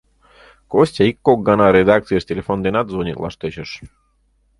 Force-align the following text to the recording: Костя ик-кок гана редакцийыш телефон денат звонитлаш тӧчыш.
Костя 0.71 1.03
ик-кок 1.09 1.39
гана 1.49 1.65
редакцийыш 1.77 2.23
телефон 2.27 2.57
денат 2.65 2.87
звонитлаш 2.91 3.35
тӧчыш. 3.39 3.69